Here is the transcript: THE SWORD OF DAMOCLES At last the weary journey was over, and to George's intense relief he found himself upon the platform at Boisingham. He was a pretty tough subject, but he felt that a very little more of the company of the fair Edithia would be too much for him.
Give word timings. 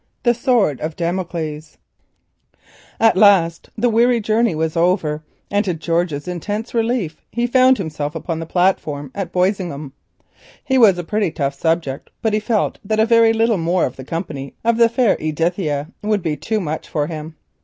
THE 0.23 0.33
SWORD 0.33 0.81
OF 0.81 0.95
DAMOCLES 0.95 1.77
At 2.99 3.15
last 3.15 3.69
the 3.77 3.87
weary 3.87 4.19
journey 4.19 4.55
was 4.55 4.75
over, 4.75 5.21
and 5.51 5.63
to 5.65 5.75
George's 5.75 6.27
intense 6.27 6.73
relief 6.73 7.21
he 7.31 7.45
found 7.45 7.77
himself 7.77 8.15
upon 8.15 8.39
the 8.39 8.47
platform 8.47 9.11
at 9.13 9.31
Boisingham. 9.31 9.93
He 10.65 10.79
was 10.79 10.97
a 10.97 11.03
pretty 11.03 11.29
tough 11.29 11.53
subject, 11.53 12.09
but 12.23 12.33
he 12.33 12.39
felt 12.39 12.79
that 12.83 12.99
a 12.99 13.05
very 13.05 13.31
little 13.31 13.59
more 13.59 13.85
of 13.85 13.95
the 13.95 14.03
company 14.03 14.55
of 14.65 14.77
the 14.77 14.89
fair 14.89 15.17
Edithia 15.17 15.91
would 16.01 16.23
be 16.23 16.35
too 16.35 16.59
much 16.59 16.89
for 16.89 17.05
him. 17.05 17.35